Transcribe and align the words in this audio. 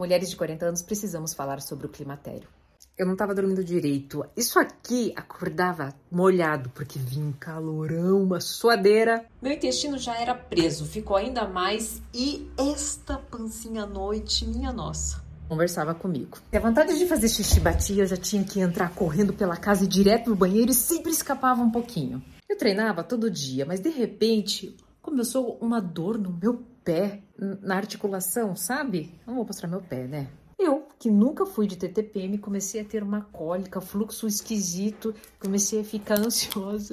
Mulheres 0.00 0.30
de 0.30 0.36
40 0.36 0.64
anos 0.64 0.80
precisamos 0.80 1.34
falar 1.34 1.60
sobre 1.60 1.84
o 1.84 1.88
climatério. 1.90 2.48
Eu 2.96 3.04
não 3.04 3.12
estava 3.12 3.34
dormindo 3.34 3.62
direito. 3.62 4.24
Isso 4.34 4.58
aqui 4.58 5.12
acordava 5.14 5.94
molhado 6.10 6.70
porque 6.70 6.98
vinha 6.98 7.26
um 7.26 7.32
calorão, 7.32 8.22
uma 8.22 8.40
suadeira. 8.40 9.26
Meu 9.42 9.52
intestino 9.52 9.98
já 9.98 10.18
era 10.18 10.34
preso, 10.34 10.86
ficou 10.86 11.18
ainda 11.18 11.46
mais 11.46 12.00
e 12.14 12.50
esta 12.56 13.18
pancinha 13.18 13.82
à 13.82 13.86
noite, 13.86 14.46
minha 14.46 14.72
nossa. 14.72 15.22
Conversava 15.46 15.94
comigo. 15.94 16.38
E 16.50 16.56
a 16.56 16.60
vontade 16.60 16.98
de 16.98 17.06
fazer 17.06 17.28
xixi 17.28 17.60
batia, 17.60 18.02
eu 18.02 18.06
já 18.06 18.16
tinha 18.16 18.42
que 18.42 18.58
entrar 18.58 18.94
correndo 18.94 19.34
pela 19.34 19.58
casa 19.58 19.84
e 19.84 19.86
direto 19.86 20.30
no 20.30 20.36
banheiro 20.36 20.70
e 20.70 20.74
sempre 20.74 21.12
escapava 21.12 21.60
um 21.60 21.70
pouquinho. 21.70 22.22
Eu 22.48 22.56
treinava 22.56 23.04
todo 23.04 23.30
dia, 23.30 23.66
mas 23.66 23.80
de 23.80 23.90
repente 23.90 24.74
começou 25.02 25.58
uma 25.60 25.78
dor 25.78 26.16
no 26.16 26.32
meu 26.32 26.62
pé, 26.90 27.22
na 27.62 27.76
articulação, 27.76 28.56
sabe? 28.56 29.14
Não 29.24 29.36
vou 29.36 29.44
mostrar 29.44 29.68
meu 29.68 29.80
pé, 29.80 30.08
né? 30.08 30.28
Eu, 30.58 30.88
que 30.98 31.08
nunca 31.08 31.46
fui 31.46 31.68
de 31.68 31.76
TTPM, 31.76 32.36
comecei 32.36 32.80
a 32.80 32.84
ter 32.84 33.02
uma 33.02 33.22
cólica, 33.22 33.80
fluxo 33.80 34.26
esquisito, 34.26 35.14
comecei 35.38 35.80
a 35.80 35.84
ficar 35.84 36.18
ansiosa 36.18 36.92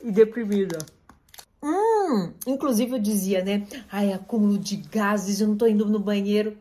e 0.00 0.12
deprimida. 0.12 0.78
Hum, 1.60 2.32
inclusive 2.46 2.92
eu 2.92 2.98
dizia, 3.00 3.44
né? 3.44 3.66
Ai, 3.90 4.12
acúmulo 4.12 4.58
de 4.58 4.76
gases, 4.76 5.40
eu 5.40 5.48
não 5.48 5.56
tô 5.56 5.66
indo 5.66 5.84
no 5.84 5.98
banheiro. 5.98 6.56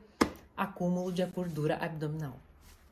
Acúmulo 0.57 1.11
de 1.11 1.23
gordura 1.25 1.77
abdominal. 1.77 2.37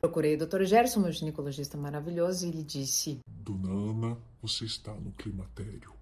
Procurei 0.00 0.36
o 0.36 0.46
Dr. 0.46 0.64
Gerson, 0.64 1.00
meu 1.00 1.12
ginecologista 1.12 1.76
maravilhoso, 1.76 2.46
e 2.46 2.48
ele 2.48 2.62
disse: 2.62 3.18
Dona 3.28 3.70
Ana, 3.70 4.16
você 4.40 4.64
está 4.64 4.94
no 4.94 5.10
climatério. 5.12 5.99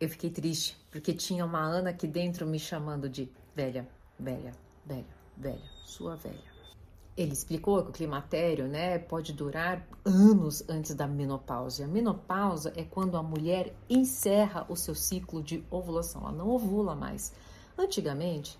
Eu 0.00 0.08
fiquei 0.08 0.30
triste, 0.30 0.76
porque 0.92 1.12
tinha 1.12 1.44
uma 1.44 1.60
Ana 1.60 1.90
aqui 1.90 2.06
dentro 2.06 2.46
me 2.46 2.58
chamando 2.58 3.08
de 3.08 3.28
velha, 3.52 3.88
velha, 4.16 4.52
velha, 4.86 5.04
velha, 5.36 5.70
sua 5.84 6.14
velha. 6.14 6.58
Ele 7.16 7.32
explicou 7.32 7.82
que 7.82 7.90
o 7.90 7.92
climatério, 7.92 8.68
né, 8.68 8.96
pode 9.00 9.32
durar 9.32 9.84
anos 10.04 10.62
antes 10.68 10.94
da 10.94 11.08
menopausa. 11.08 11.84
A 11.84 11.88
menopausa 11.88 12.72
é 12.76 12.84
quando 12.84 13.16
a 13.16 13.22
mulher 13.24 13.74
encerra 13.90 14.64
o 14.68 14.76
seu 14.76 14.94
ciclo 14.94 15.42
de 15.42 15.64
ovulação, 15.68 16.22
ela 16.22 16.30
não 16.30 16.48
ovula 16.48 16.94
mais. 16.94 17.34
Antigamente, 17.76 18.56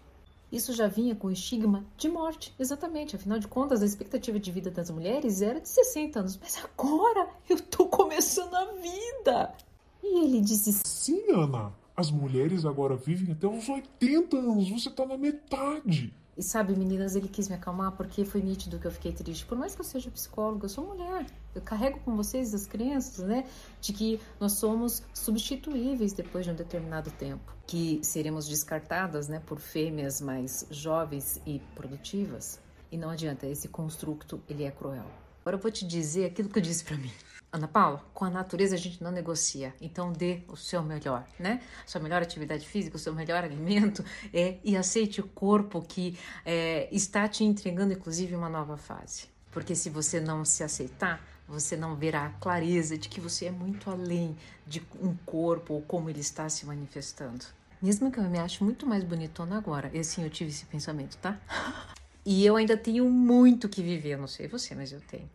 isso 0.50 0.72
já 0.72 0.88
vinha 0.88 1.14
com 1.14 1.30
estigma 1.30 1.86
de 1.96 2.08
morte, 2.08 2.52
exatamente. 2.58 3.14
Afinal 3.14 3.38
de 3.38 3.46
contas, 3.46 3.80
a 3.80 3.86
expectativa 3.86 4.40
de 4.40 4.50
vida 4.50 4.72
das 4.72 4.90
mulheres 4.90 5.40
era 5.40 5.60
de 5.60 5.68
60 5.68 6.18
anos, 6.18 6.36
mas 6.36 6.58
agora 6.64 7.28
eu 7.48 7.60
tô 7.60 7.86
começando 7.86 8.54
a 8.54 8.72
vida. 8.72 9.54
E 10.02 10.24
ele 10.24 10.40
disse: 10.40 10.72
Sim, 10.72 11.30
Ana, 11.32 11.72
as 11.96 12.10
mulheres 12.10 12.64
agora 12.64 12.96
vivem 12.96 13.32
até 13.32 13.46
uns 13.46 13.68
80 13.68 14.36
anos, 14.36 14.70
você 14.70 14.90
tá 14.90 15.04
na 15.04 15.18
metade. 15.18 16.14
E 16.38 16.42
sabe, 16.44 16.76
meninas, 16.76 17.16
ele 17.16 17.26
quis 17.26 17.48
me 17.48 17.56
acalmar 17.56 17.90
porque 17.96 18.24
foi 18.24 18.40
nítido 18.40 18.78
que 18.78 18.86
eu 18.86 18.92
fiquei 18.92 19.10
triste. 19.10 19.44
Por 19.44 19.58
mais 19.58 19.74
que 19.74 19.80
eu 19.80 19.84
seja 19.84 20.08
psicóloga, 20.08 20.66
eu 20.66 20.68
sou 20.68 20.86
mulher. 20.86 21.26
Eu 21.52 21.60
carrego 21.60 21.98
com 22.04 22.14
vocês 22.14 22.54
as 22.54 22.64
crenças, 22.64 23.26
né? 23.26 23.44
De 23.80 23.92
que 23.92 24.20
nós 24.38 24.52
somos 24.52 25.02
substituíveis 25.12 26.12
depois 26.12 26.44
de 26.44 26.52
um 26.52 26.54
determinado 26.54 27.10
tempo. 27.10 27.52
Que 27.66 27.98
seremos 28.04 28.46
descartadas, 28.46 29.26
né? 29.26 29.42
Por 29.44 29.58
fêmeas 29.58 30.20
mais 30.20 30.64
jovens 30.70 31.42
e 31.44 31.60
produtivas. 31.74 32.60
E 32.92 32.96
não 32.96 33.10
adianta, 33.10 33.44
esse 33.48 33.66
construto, 33.66 34.40
ele 34.48 34.62
é 34.62 34.70
cruel. 34.70 35.06
Agora 35.40 35.56
eu 35.56 35.60
vou 35.60 35.72
te 35.72 35.84
dizer 35.84 36.26
aquilo 36.26 36.48
que 36.48 36.60
eu 36.60 36.62
disse 36.62 36.84
para 36.84 36.96
mim. 36.96 37.10
Ana 37.50 37.66
Paula, 37.66 38.04
com 38.12 38.26
a 38.26 38.30
natureza 38.30 38.74
a 38.74 38.78
gente 38.78 39.02
não 39.02 39.10
negocia, 39.10 39.74
então 39.80 40.12
dê 40.12 40.42
o 40.48 40.56
seu 40.56 40.82
melhor, 40.82 41.26
né? 41.38 41.62
Sua 41.86 42.00
melhor 42.00 42.20
atividade 42.20 42.68
física, 42.68 42.96
o 42.96 42.98
seu 42.98 43.14
melhor 43.14 43.42
alimento 43.42 44.04
é, 44.34 44.58
e 44.62 44.76
aceite 44.76 45.20
o 45.20 45.26
corpo 45.26 45.80
que 45.80 46.18
é, 46.44 46.88
está 46.92 47.26
te 47.26 47.44
entregando, 47.44 47.94
inclusive, 47.94 48.36
uma 48.36 48.50
nova 48.50 48.76
fase. 48.76 49.28
Porque 49.50 49.74
se 49.74 49.88
você 49.88 50.20
não 50.20 50.44
se 50.44 50.62
aceitar, 50.62 51.24
você 51.48 51.74
não 51.74 51.96
verá 51.96 52.26
a 52.26 52.30
clareza 52.30 52.98
de 52.98 53.08
que 53.08 53.18
você 53.18 53.46
é 53.46 53.50
muito 53.50 53.90
além 53.90 54.36
de 54.66 54.86
um 55.00 55.16
corpo 55.24 55.72
ou 55.72 55.80
como 55.80 56.10
ele 56.10 56.20
está 56.20 56.50
se 56.50 56.66
manifestando. 56.66 57.46
Mesmo 57.80 58.10
que 58.12 58.18
eu 58.18 58.24
me 58.24 58.38
ache 58.38 58.62
muito 58.62 58.86
mais 58.86 59.02
bonitona 59.04 59.56
agora, 59.56 59.90
e 59.94 60.00
assim 60.00 60.22
eu 60.22 60.28
tive 60.28 60.50
esse 60.50 60.66
pensamento, 60.66 61.16
tá? 61.16 61.40
E 62.30 62.44
eu 62.44 62.56
ainda 62.56 62.76
tenho 62.76 63.08
muito 63.08 63.70
que 63.70 63.82
viver, 63.82 64.18
não 64.18 64.26
sei 64.26 64.46
você, 64.46 64.74
mas 64.74 64.92
eu 64.92 65.00
tenho. 65.00 65.30